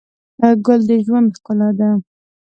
ګل 0.65 0.81
د 0.89 0.91
ژوند 1.05 1.29
ښکلا 1.37 1.69
ده. 1.77 1.89